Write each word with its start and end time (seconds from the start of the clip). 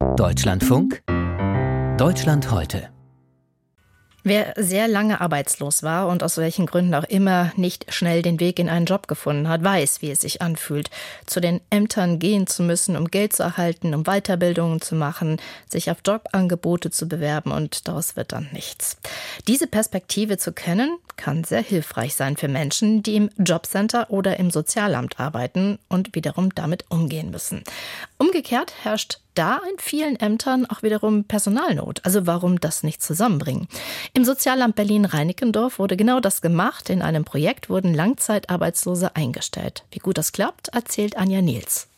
Deutschlandfunk 0.00 1.02
Deutschland 1.98 2.50
heute 2.50 2.88
Wer 4.22 4.54
sehr 4.56 4.88
lange 4.88 5.20
arbeitslos 5.20 5.82
war 5.82 6.08
und 6.08 6.22
aus 6.22 6.38
welchen 6.38 6.64
Gründen 6.64 6.94
auch 6.94 7.04
immer 7.04 7.52
nicht 7.56 7.92
schnell 7.92 8.22
den 8.22 8.40
Weg 8.40 8.58
in 8.58 8.70
einen 8.70 8.86
Job 8.86 9.08
gefunden 9.08 9.48
hat, 9.48 9.62
weiß, 9.62 10.00
wie 10.00 10.10
es 10.10 10.20
sich 10.20 10.40
anfühlt, 10.40 10.90
zu 11.26 11.40
den 11.40 11.60
Ämtern 11.68 12.18
gehen 12.18 12.46
zu 12.46 12.62
müssen, 12.62 12.96
um 12.96 13.08
Geld 13.08 13.34
zu 13.34 13.42
erhalten, 13.42 13.94
um 13.94 14.04
Weiterbildungen 14.04 14.80
zu 14.80 14.94
machen, 14.94 15.38
sich 15.68 15.90
auf 15.90 15.98
Jobangebote 16.06 16.90
zu 16.90 17.06
bewerben 17.06 17.52
und 17.52 17.86
daraus 17.86 18.16
wird 18.16 18.32
dann 18.32 18.48
nichts. 18.52 18.96
Diese 19.48 19.66
Perspektive 19.66 20.38
zu 20.38 20.52
kennen, 20.52 20.98
kann 21.20 21.44
sehr 21.44 21.62
hilfreich 21.62 22.14
sein 22.14 22.38
für 22.38 22.48
Menschen, 22.48 23.02
die 23.02 23.14
im 23.14 23.28
Jobcenter 23.36 24.10
oder 24.10 24.38
im 24.38 24.50
Sozialamt 24.50 25.20
arbeiten 25.20 25.78
und 25.88 26.14
wiederum 26.14 26.54
damit 26.54 26.86
umgehen 26.88 27.30
müssen. 27.30 27.62
Umgekehrt 28.16 28.72
herrscht 28.82 29.20
da 29.34 29.60
in 29.70 29.78
vielen 29.78 30.16
Ämtern 30.16 30.64
auch 30.64 30.82
wiederum 30.82 31.24
Personalnot. 31.24 32.00
Also 32.04 32.26
warum 32.26 32.58
das 32.58 32.82
nicht 32.82 33.02
zusammenbringen? 33.02 33.68
Im 34.14 34.24
Sozialamt 34.24 34.76
Berlin-Reinickendorf 34.76 35.78
wurde 35.78 35.98
genau 35.98 36.20
das 36.20 36.40
gemacht. 36.40 36.88
In 36.88 37.02
einem 37.02 37.26
Projekt 37.26 37.68
wurden 37.68 37.92
Langzeitarbeitslose 37.92 39.14
eingestellt. 39.14 39.84
Wie 39.92 39.98
gut 39.98 40.16
das 40.16 40.32
klappt, 40.32 40.68
erzählt 40.68 41.18
Anja 41.18 41.42
Niels. 41.42 41.89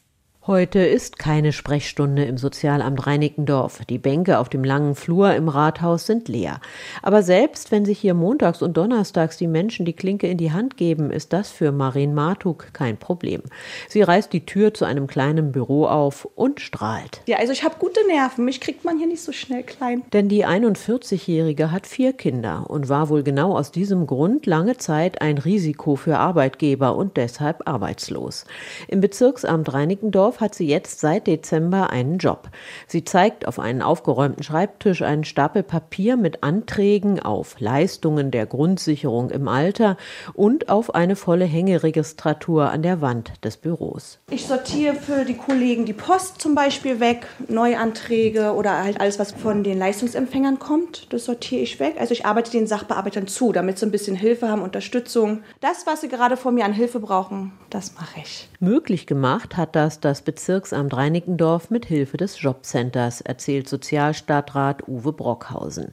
Heute 0.45 0.81
ist 0.81 1.21
keine 1.21 1.53
Sprechstunde 1.53 2.25
im 2.25 2.37
Sozialamt 2.37 3.07
Reinickendorf. 3.07 3.85
Die 3.89 3.99
Bänke 3.99 4.41
auf 4.41 4.49
dem 4.49 4.65
langen 4.65 4.97
Flur 4.97 5.33
im 5.37 5.49
Rathaus 5.49 6.05
sind 6.07 6.27
leer. 6.27 6.61
Aber 7.01 7.23
selbst 7.23 7.71
wenn 7.71 7.85
sich 7.85 8.01
hier 8.01 8.15
montags 8.15 8.61
und 8.61 8.77
donnerstags 8.77 9.37
die 9.37 9.47
Menschen 9.47 9.87
die 9.87 9.93
Klinke 9.93 10.27
in 10.27 10.39
die 10.39 10.51
Hand 10.51 10.77
geben, 10.77 11.13
ist 11.13 11.33
das 11.33 11.53
für 11.53 11.71
Marin 11.71 12.13
Martuk 12.13 12.73
kein 12.73 12.97
Problem. 12.97 13.43
Sie 13.89 14.03
reißt 14.03 14.33
die 14.33 14.45
Tür 14.45 14.75
zu 14.75 14.85
einem 14.85 15.07
kleinen 15.07 15.53
Büro 15.53 15.87
auf 15.87 16.29
und 16.35 16.59
strahlt. 16.59 17.21
Ja, 17.29 17.39
also 17.39 17.53
ich 17.53 17.63
habe 17.63 17.77
gute 17.79 18.05
Nerven. 18.09 18.45
Mich 18.45 18.61
kriegt 18.61 18.85
man 18.85 18.99
hier 18.99 19.07
nicht 19.07 19.23
so 19.23 19.31
schnell 19.31 19.63
klein. 19.63 20.03
Denn 20.13 20.29
die 20.29 20.45
41-Jährige 20.45 21.71
hat 21.71 21.87
vier 21.87 22.15
Kinder 22.15 22.69
und 22.69 22.89
war 22.89 23.11
wohl 23.11 23.23
genau 23.23 23.57
aus 23.57 23.71
diesem 23.71 24.09
Grund 24.09 24.47
lange 24.47 24.77
Zeit 24.77 25.23
ein 25.23 25.39
Risiko 25.39 25.95
für 25.95 26.19
Arbeitgeber 26.19 26.97
und 26.97 27.17
deshalb 27.17 27.69
arbeitslos. 27.69 28.45
Im 28.89 29.01
Bezirksamt 29.01 29.73
Reinickendorf 29.73 30.32
Dorf 30.33 30.41
hat 30.41 30.55
sie 30.55 30.67
jetzt 30.67 31.01
seit 31.01 31.27
Dezember 31.27 31.91
einen 31.91 32.17
Job. 32.17 32.49
Sie 32.87 33.05
zeigt 33.05 33.47
auf 33.47 33.59
einen 33.59 33.83
aufgeräumten 33.83 34.43
Schreibtisch 34.43 35.03
einen 35.03 35.25
Stapel 35.25 35.63
Papier 35.63 36.17
mit 36.17 36.43
Anträgen 36.43 37.21
auf 37.21 37.61
Leistungen 37.61 38.31
der 38.31 38.47
Grundsicherung 38.47 39.29
im 39.29 39.47
Alter 39.47 39.99
und 40.33 40.71
auf 40.71 40.95
eine 40.95 41.17
volle 41.17 41.45
Hängeregistratur 41.45 42.71
an 42.71 42.83
der 42.83 43.03
Wand 43.03 43.45
des 43.45 43.59
Büros. 43.59 44.21
Ich 44.31 44.47
sortiere 44.47 44.95
für 44.95 45.27
die 45.27 45.37
Kollegen 45.37 45.85
die 45.85 45.93
Post 45.93 46.41
zum 46.41 46.55
Beispiel 46.55 46.99
weg, 46.99 47.27
Neuanträge 47.49 48.55
oder 48.55 48.83
halt 48.83 49.03
alles, 49.03 49.19
was 49.19 49.33
von 49.33 49.63
den 49.63 49.79
Leistungsempfängern 49.79 50.59
kommt, 50.59 51.13
das 51.13 51.27
sortiere 51.27 51.61
ich 51.61 51.79
weg. 51.79 51.97
Also 51.99 52.13
ich 52.13 52.25
arbeite 52.25 52.51
den 52.51 52.67
Sachbearbeitern 52.67 53.27
zu, 53.27 53.53
damit 53.53 53.79
sie 53.79 53.85
ein 53.85 53.93
bisschen 53.93 54.17
Hilfe 54.17 54.49
haben, 54.49 54.63
Unterstützung. 54.63 55.43
Das, 55.61 55.87
was 55.87 56.01
sie 56.01 56.09
gerade 56.09 56.39
von 56.39 56.55
mir 56.55 56.65
an 56.65 56.73
Hilfe 56.73 57.01
brauchen, 57.01 57.53
das 57.69 57.95
mache 57.97 58.21
ich. 58.23 58.49
Möglich 58.61 59.07
gemacht 59.07 59.59
hat 59.59 59.77
das 59.77 60.01
das 60.01 60.22
Bezirksamt 60.23 60.97
Reinickendorf 60.97 61.71
mit 61.71 61.85
Hilfe 61.85 62.17
des 62.17 62.41
Jobcenters, 62.41 63.21
erzählt 63.21 63.69
Sozialstadtrat 63.69 64.89
Uwe 64.89 65.13
Brockhausen. 65.13 65.93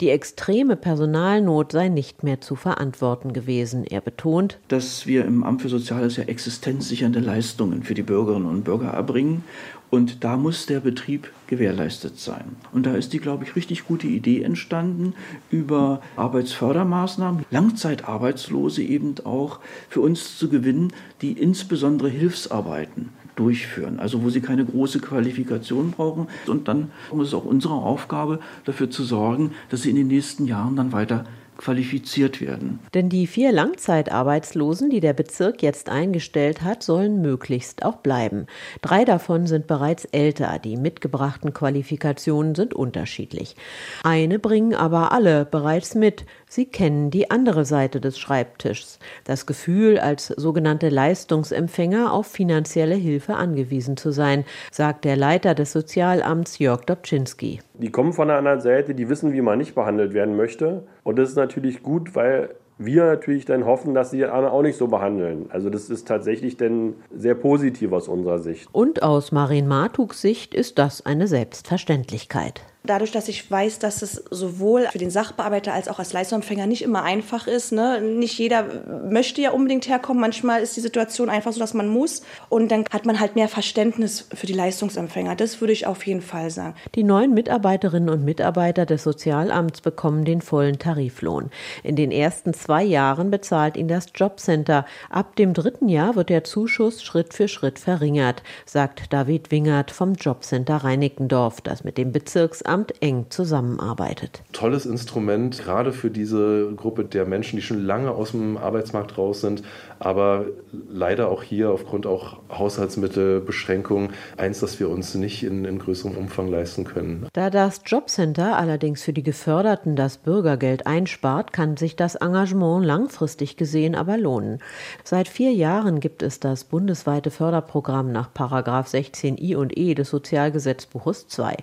Die 0.00 0.10
extreme 0.10 0.76
Personalnot 0.76 1.72
sei 1.72 1.88
nicht 1.88 2.22
mehr 2.22 2.40
zu 2.40 2.56
verantworten 2.56 3.32
gewesen. 3.32 3.84
Er 3.84 4.00
betont, 4.00 4.58
dass 4.68 5.06
wir 5.06 5.24
im 5.24 5.44
Amt 5.44 5.62
für 5.62 5.68
Soziales 5.68 6.16
ja 6.16 6.24
existenzsichernde 6.24 7.20
Leistungen 7.20 7.82
für 7.82 7.94
die 7.94 8.02
Bürgerinnen 8.02 8.46
und 8.46 8.64
Bürger 8.64 8.90
erbringen 8.90 9.44
und 9.90 10.22
da 10.22 10.36
muss 10.36 10.66
der 10.66 10.80
Betrieb 10.80 11.32
gewährleistet 11.46 12.18
sein. 12.18 12.56
Und 12.72 12.84
da 12.84 12.94
ist 12.94 13.12
die, 13.12 13.20
glaube 13.20 13.44
ich, 13.44 13.56
richtig 13.56 13.86
gute 13.86 14.06
Idee 14.06 14.42
entstanden, 14.42 15.14
über 15.50 16.02
Arbeitsfördermaßnahmen 16.16 17.46
Langzeitarbeitslose 17.50 18.82
eben 18.82 19.14
auch 19.24 19.60
für 19.88 20.00
uns 20.00 20.36
zu 20.36 20.50
gewinnen, 20.50 20.92
die 21.22 21.32
insbesondere 21.32 22.10
Hilfsarbeiten 22.10 23.10
durchführen, 23.38 24.00
also 24.00 24.22
wo 24.22 24.30
sie 24.30 24.40
keine 24.40 24.64
große 24.64 25.00
Qualifikation 25.00 25.92
brauchen. 25.92 26.28
Und 26.46 26.68
dann 26.68 26.90
ist 27.12 27.28
es 27.28 27.34
auch 27.34 27.44
unsere 27.44 27.74
Aufgabe, 27.74 28.40
dafür 28.64 28.90
zu 28.90 29.04
sorgen, 29.04 29.52
dass 29.70 29.82
sie 29.82 29.90
in 29.90 29.96
den 29.96 30.08
nächsten 30.08 30.46
Jahren 30.46 30.76
dann 30.76 30.92
weiter 30.92 31.24
qualifiziert 31.58 32.40
werden. 32.40 32.78
Denn 32.94 33.08
die 33.08 33.26
vier 33.26 33.52
Langzeitarbeitslosen, 33.52 34.90
die 34.90 35.00
der 35.00 35.12
Bezirk 35.12 35.60
jetzt 35.60 35.90
eingestellt 35.90 36.62
hat, 36.62 36.82
sollen 36.82 37.20
möglichst 37.20 37.84
auch 37.84 37.96
bleiben. 37.96 38.46
Drei 38.80 39.04
davon 39.04 39.46
sind 39.46 39.66
bereits 39.66 40.04
älter, 40.06 40.58
die 40.58 40.76
mitgebrachten 40.76 41.52
Qualifikationen 41.52 42.54
sind 42.54 42.74
unterschiedlich. 42.74 43.56
Eine 44.04 44.38
bringen 44.38 44.74
aber 44.74 45.12
alle 45.12 45.44
bereits 45.44 45.94
mit. 45.94 46.24
Sie 46.48 46.64
kennen 46.66 47.10
die 47.10 47.30
andere 47.30 47.64
Seite 47.64 48.00
des 48.00 48.18
Schreibtischs, 48.18 48.98
das 49.24 49.44
Gefühl, 49.44 49.98
als 49.98 50.28
sogenannte 50.28 50.88
Leistungsempfänger 50.88 52.12
auf 52.12 52.26
finanzielle 52.26 52.94
Hilfe 52.94 53.34
angewiesen 53.34 53.96
zu 53.96 54.10
sein, 54.10 54.44
sagt 54.70 55.04
der 55.04 55.16
Leiter 55.16 55.54
des 55.54 55.72
Sozialamts 55.72 56.58
Jörg 56.58 56.86
Dobczynski. 56.86 57.60
Die 57.74 57.90
kommen 57.90 58.14
von 58.14 58.30
einer 58.30 58.38
anderen 58.38 58.60
Seite, 58.60 58.94
die 58.94 59.08
wissen, 59.08 59.32
wie 59.34 59.42
man 59.42 59.58
nicht 59.58 59.74
behandelt 59.74 60.14
werden 60.14 60.36
möchte. 60.36 60.84
Und 61.04 61.18
das 61.18 61.30
ist 61.30 61.36
natürlich 61.36 61.82
gut, 61.82 62.14
weil 62.14 62.50
wir 62.78 63.04
natürlich 63.04 63.44
dann 63.44 63.66
hoffen, 63.66 63.92
dass 63.92 64.10
sie 64.10 64.24
auch 64.24 64.62
nicht 64.62 64.78
so 64.78 64.86
behandeln. 64.86 65.46
Also 65.50 65.68
das 65.68 65.90
ist 65.90 66.08
tatsächlich 66.08 66.56
dann 66.56 66.94
sehr 67.14 67.34
positiv 67.34 67.92
aus 67.92 68.08
unserer 68.08 68.38
Sicht. 68.38 68.68
Und 68.72 69.02
aus 69.02 69.32
Marin 69.32 69.66
Martuks 69.66 70.22
Sicht 70.22 70.54
ist 70.54 70.78
das 70.78 71.04
eine 71.04 71.26
Selbstverständlichkeit 71.26 72.62
dadurch, 72.84 73.10
dass 73.10 73.28
ich 73.28 73.50
weiß, 73.50 73.78
dass 73.78 74.02
es 74.02 74.24
sowohl 74.30 74.86
für 74.90 74.98
den 74.98 75.10
Sachbearbeiter 75.10 75.72
als 75.72 75.88
auch 75.88 75.98
als 75.98 76.12
Leistungsempfänger 76.12 76.66
nicht 76.66 76.82
immer 76.82 77.02
einfach 77.02 77.46
ist. 77.46 77.72
Ne? 77.72 78.00
Nicht 78.00 78.38
jeder 78.38 78.64
möchte 79.08 79.40
ja 79.40 79.50
unbedingt 79.50 79.88
herkommen. 79.88 80.20
Manchmal 80.20 80.62
ist 80.62 80.76
die 80.76 80.80
Situation 80.80 81.28
einfach 81.28 81.52
so, 81.52 81.60
dass 81.60 81.74
man 81.74 81.88
muss. 81.88 82.22
Und 82.48 82.70
dann 82.70 82.84
hat 82.90 83.04
man 83.04 83.20
halt 83.20 83.34
mehr 83.34 83.48
Verständnis 83.48 84.28
für 84.32 84.46
die 84.46 84.52
Leistungsempfänger. 84.52 85.34
Das 85.36 85.60
würde 85.60 85.72
ich 85.72 85.86
auf 85.86 86.06
jeden 86.06 86.22
Fall 86.22 86.50
sagen. 86.50 86.74
Die 86.94 87.04
neuen 87.04 87.34
Mitarbeiterinnen 87.34 88.08
und 88.08 88.24
Mitarbeiter 88.24 88.86
des 88.86 89.02
Sozialamts 89.02 89.80
bekommen 89.80 90.24
den 90.24 90.40
vollen 90.40 90.78
Tariflohn. 90.78 91.50
In 91.82 91.96
den 91.96 92.10
ersten 92.10 92.54
zwei 92.54 92.84
Jahren 92.84 93.30
bezahlt 93.30 93.76
ihn 93.76 93.88
das 93.88 94.06
Jobcenter. 94.14 94.86
Ab 95.10 95.36
dem 95.36 95.52
dritten 95.52 95.88
Jahr 95.88 96.16
wird 96.16 96.30
der 96.30 96.44
Zuschuss 96.44 97.02
Schritt 97.02 97.34
für 97.34 97.48
Schritt 97.48 97.78
verringert, 97.78 98.42
sagt 98.64 99.12
David 99.12 99.50
Wingert 99.50 99.90
vom 99.90 100.14
Jobcenter 100.14 100.76
Reinickendorf, 100.76 101.60
das 101.60 101.84
mit 101.84 101.98
dem 101.98 102.12
Bezirksamt 102.12 102.67
Arbeitsamt 102.68 103.02
eng 103.02 103.26
zusammenarbeitet. 103.30 104.42
Tolles 104.52 104.84
Instrument, 104.84 105.58
gerade 105.58 105.92
für 105.92 106.10
diese 106.10 106.70
Gruppe 106.76 107.04
der 107.04 107.24
Menschen, 107.24 107.56
die 107.56 107.62
schon 107.62 107.82
lange 107.82 108.10
aus 108.10 108.32
dem 108.32 108.58
Arbeitsmarkt 108.58 109.16
raus 109.16 109.40
sind, 109.40 109.62
aber 109.98 110.46
leider 110.90 111.28
auch 111.28 111.42
hier 111.42 111.70
aufgrund 111.70 112.06
auch 112.06 112.38
Haushaltsmittelbeschränkungen 112.50 114.10
eins, 114.36 114.60
das 114.60 114.78
wir 114.80 114.90
uns 114.90 115.14
nicht 115.14 115.42
in, 115.42 115.64
in 115.64 115.78
größerem 115.78 116.16
Umfang 116.16 116.48
leisten 116.48 116.84
können. 116.84 117.26
Da 117.32 117.50
das 117.50 117.80
Jobcenter 117.86 118.56
allerdings 118.56 119.02
für 119.02 119.12
die 119.12 119.22
Geförderten 119.22 119.96
das 119.96 120.18
Bürgergeld 120.18 120.86
einspart, 120.86 121.52
kann 121.52 121.76
sich 121.76 121.96
das 121.96 122.16
Engagement 122.16 122.84
langfristig 122.84 123.56
gesehen 123.56 123.94
aber 123.94 124.18
lohnen. 124.18 124.58
Seit 125.04 125.28
vier 125.28 125.52
Jahren 125.52 126.00
gibt 126.00 126.22
es 126.22 126.38
das 126.38 126.64
bundesweite 126.64 127.30
Förderprogramm 127.30 128.12
nach 128.12 128.28
16i 128.32 129.56
und 129.56 129.76
e 129.76 129.94
des 129.94 130.10
Sozialgesetzbuches 130.10 131.28
2. 131.28 131.56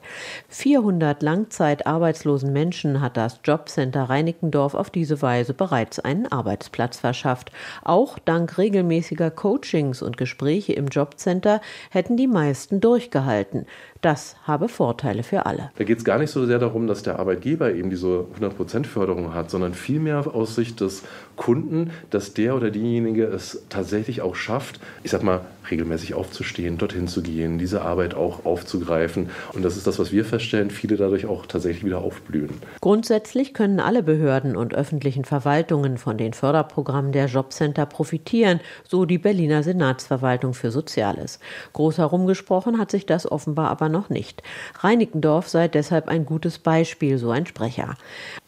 400 0.50 0.95
100 0.96 1.22
langzeitarbeitslosen 1.24 2.54
Menschen 2.54 3.02
hat 3.02 3.18
das 3.18 3.42
Jobcenter 3.44 4.04
Reinickendorf 4.04 4.76
auf 4.76 4.90
diese 4.90 5.22
Weise 5.22 5.54
bereits 5.54 6.00
einen 6.00 6.32
Arbeitsplatz 6.32 7.00
verschafft. 7.00 7.52
Auch 7.84 8.18
dank 8.18 8.58
regelmäßiger 8.58 9.30
Coachings 9.30 10.02
und 10.02 10.16
Gespräche 10.16 10.72
im 10.72 10.88
Jobcenter 10.88 11.60
hätten 11.90 12.16
die 12.16 12.28
meisten 12.28 12.80
durchgehalten. 12.80 13.66
Das 14.00 14.38
habe 14.44 14.70
Vorteile 14.70 15.24
für 15.24 15.46
alle. 15.46 15.72
Da 15.78 15.84
geht 15.84 15.98
es 15.98 16.06
gar 16.06 16.20
nicht 16.20 16.30
so 16.30 16.46
sehr 16.46 16.60
darum, 16.60 16.86
dass 16.88 17.04
der 17.04 17.20
Arbeitgeber 17.20 17.74
eben 17.74 17.90
diese 17.90 18.28
100% 18.40 18.86
Förderung 18.86 19.34
hat, 19.34 19.50
sondern 19.50 19.74
vielmehr 19.74 20.34
aus 20.34 20.56
Sicht 20.56 20.80
des 20.80 21.04
Kunden, 21.36 21.90
dass 22.12 22.34
der 22.36 22.56
oder 22.56 22.70
diejenige 22.70 23.26
es 23.26 23.66
tatsächlich 23.70 24.22
auch 24.22 24.36
schafft, 24.36 24.80
ich 25.04 25.12
sag 25.12 25.24
mal, 25.24 25.42
regelmäßig 25.72 26.14
aufzustehen, 26.14 26.78
dorthin 26.78 27.08
zu 27.08 27.24
gehen, 27.24 27.58
diese 27.58 27.82
Arbeit 27.82 28.14
auch 28.14 28.46
aufzugreifen. 28.46 29.32
Und 29.54 29.66
das 29.66 29.76
ist 29.76 29.88
das, 29.88 29.98
was 29.98 30.12
wir 30.12 30.24
feststellen, 30.24 30.70
viele 30.70 30.85
dadurch 30.88 31.26
auch 31.26 31.48
tatsächlich 31.48 31.84
wieder 31.84 32.00
aufblühen. 32.00 32.52
Grundsätzlich 32.82 33.54
können 33.54 33.80
alle 33.80 34.04
Behörden 34.04 34.56
und 34.56 34.76
öffentlichen 34.76 35.26
Verwaltungen 35.26 35.98
von 35.98 36.18
den 36.18 36.34
Förderprogrammen 36.34 37.12
der 37.12 37.26
Jobcenter 37.26 37.86
profitieren, 37.86 38.60
so 38.88 39.06
die 39.06 39.18
Berliner 39.18 39.64
Senatsverwaltung 39.64 40.54
für 40.54 40.70
Soziales. 40.70 41.40
Groß 41.74 41.98
herumgesprochen 41.98 42.78
hat 42.78 42.92
sich 42.92 43.06
das 43.06 43.30
offenbar 43.30 43.70
aber 43.70 43.90
noch 43.90 44.10
nicht. 44.10 44.44
Reinickendorf 44.80 45.50
sei 45.50 45.68
deshalb 45.68 46.08
ein 46.08 46.26
gutes 46.26 46.60
Beispiel, 46.60 47.18
so 47.18 47.32
ein 47.32 47.46
Sprecher. 47.46 47.96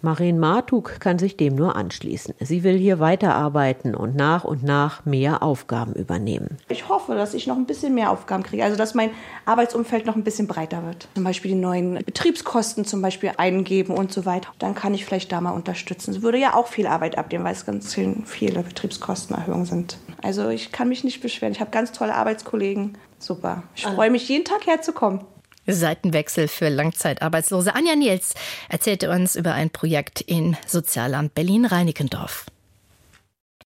Marien 0.02 0.38
Martug 0.38 1.00
kann 1.00 1.18
sich 1.18 1.38
dem 1.38 1.56
nur 1.56 1.76
anschließen. 1.76 2.36
Sie 2.40 2.64
will 2.64 2.78
hier 2.78 3.00
weiterarbeiten 3.00 3.96
und 3.96 4.16
nach 4.16 4.44
und 4.44 4.64
nach 4.64 5.06
mehr 5.06 5.42
Aufgaben 5.42 5.94
übernehmen. 5.94 6.58
Ich 6.70 6.88
hoffe, 6.88 7.16
dass 7.16 7.34
ich 7.34 7.48
noch 7.48 7.58
ein 7.58 7.66
bisschen 7.66 7.96
mehr 7.96 8.12
Aufgaben 8.12 8.44
kriege, 8.44 8.64
also 8.64 8.78
dass 8.78 8.94
mein 8.94 9.10
Arbeitsumfeld 9.46 10.06
noch 10.06 10.16
ein 10.16 10.24
bisschen 10.24 10.48
breiter 10.48 10.86
wird. 10.86 11.08
Zum 11.16 11.24
Beispiel 11.24 11.52
die 11.52 11.58
neuen 11.58 11.98
Betriebskosten 12.28 12.84
zum 12.84 13.02
Beispiel 13.02 13.32
eingeben 13.38 13.96
und 13.96 14.12
so 14.12 14.26
weiter. 14.26 14.50
Dann 14.60 14.76
kann 14.76 14.94
ich 14.94 15.06
vielleicht 15.06 15.32
da 15.32 15.40
mal 15.40 15.52
unterstützen. 15.52 16.12
Es 16.12 16.22
würde 16.22 16.38
ja 16.38 16.56
auch 16.56 16.68
viel 16.68 16.86
Arbeit 16.86 17.18
abnehmen, 17.18 17.46
weil 17.46 17.54
es 17.54 17.66
ganz 17.66 17.96
viele 18.26 18.64
Betriebskostenerhöhungen 18.64 19.66
sind. 19.66 19.98
Also 20.22 20.50
ich 20.50 20.74
kann 20.74 20.90
mich 20.90 21.06
nicht 21.06 21.22
beschweren. 21.22 21.54
Ich 21.54 21.62
habe 21.62 21.72
ganz 21.72 21.94
tolle 21.94 22.16
Arbeitskollegen. 22.16 22.98
Super. 23.18 23.64
Ich 23.76 23.84
freue 23.84 24.12
mich, 24.12 24.28
jeden 24.28 24.44
Tag 24.44 24.68
herzukommen. 24.68 25.22
Seitenwechsel 25.68 26.50
für 26.50 26.68
Langzeitarbeitslose. 26.68 27.74
Anja 27.74 27.96
Niels 27.96 28.34
erzählte 28.68 29.10
uns 29.10 29.38
über 29.38 29.54
ein 29.54 29.70
Projekt 29.70 30.20
in 30.20 30.58
Sozialamt 30.66 31.34
Berlin-Reinickendorf. 31.34 32.46